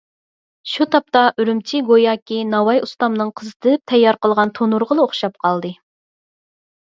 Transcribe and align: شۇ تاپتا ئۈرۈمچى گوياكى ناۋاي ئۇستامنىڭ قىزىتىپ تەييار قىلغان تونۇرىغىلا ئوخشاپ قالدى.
شۇ 0.69 0.85
تاپتا 0.93 1.21
ئۈرۈمچى 1.41 1.81
گوياكى 1.89 2.39
ناۋاي 2.53 2.81
ئۇستامنىڭ 2.85 3.31
قىزىتىپ 3.41 3.83
تەييار 3.93 4.19
قىلغان 4.27 4.53
تونۇرىغىلا 4.61 5.05
ئوخشاپ 5.07 5.37
قالدى. 5.45 5.73